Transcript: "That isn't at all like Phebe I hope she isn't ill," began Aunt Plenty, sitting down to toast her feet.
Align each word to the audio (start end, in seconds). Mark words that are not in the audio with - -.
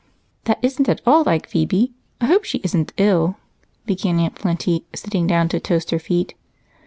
"That 0.45 0.57
isn't 0.63 0.89
at 0.89 0.99
all 1.05 1.23
like 1.25 1.45
Phebe 1.47 1.93
I 2.19 2.25
hope 2.25 2.43
she 2.43 2.57
isn't 2.63 2.91
ill," 2.97 3.35
began 3.85 4.19
Aunt 4.19 4.33
Plenty, 4.33 4.83
sitting 4.95 5.27
down 5.27 5.47
to 5.49 5.59
toast 5.59 5.91
her 5.91 5.99
feet. 5.99 6.33